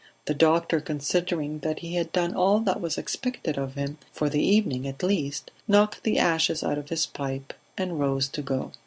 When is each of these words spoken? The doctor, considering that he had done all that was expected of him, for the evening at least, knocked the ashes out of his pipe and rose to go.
The 0.25 0.33
doctor, 0.33 0.81
considering 0.81 1.59
that 1.59 1.81
he 1.81 1.93
had 1.93 2.11
done 2.11 2.33
all 2.33 2.59
that 2.61 2.81
was 2.81 2.97
expected 2.97 3.55
of 3.55 3.75
him, 3.75 3.99
for 4.11 4.29
the 4.29 4.41
evening 4.41 4.87
at 4.87 5.03
least, 5.03 5.51
knocked 5.67 6.01
the 6.01 6.17
ashes 6.17 6.63
out 6.63 6.79
of 6.79 6.89
his 6.89 7.05
pipe 7.05 7.53
and 7.77 7.99
rose 7.99 8.27
to 8.29 8.41
go. 8.41 8.71